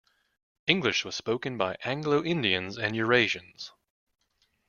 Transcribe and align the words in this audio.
English 0.65 1.05
was 1.05 1.13
spoken 1.15 1.59
by 1.59 1.77
Anglo-Indians 1.85 2.75
and 2.75 2.95
Eurasians. 2.95 3.69